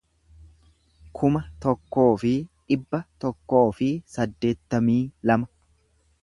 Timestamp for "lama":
5.33-5.53